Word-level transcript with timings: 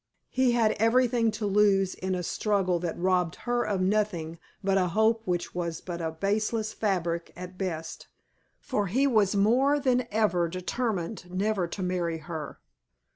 he 0.31 0.53
had 0.53 0.71
everything 0.79 1.29
to 1.29 1.45
lose 1.45 1.93
in 1.93 2.15
a 2.15 2.23
struggle 2.23 2.79
that 2.79 2.97
robbed 2.97 3.35
her 3.45 3.61
of 3.63 3.79
nothing 3.81 4.39
but 4.63 4.75
a 4.75 4.87
hope 4.97 5.21
which 5.25 5.53
was 5.53 5.79
but 5.79 6.01
a 6.01 6.09
baseless 6.09 6.73
fabric 6.73 7.31
at 7.35 7.55
best; 7.55 8.07
for 8.59 8.87
he 8.87 9.05
was 9.05 9.35
more 9.35 9.79
than 9.79 10.07
ever 10.09 10.47
determined 10.49 11.29
never 11.31 11.67
to 11.67 11.83
marry 11.83 12.17
her. 12.17 12.57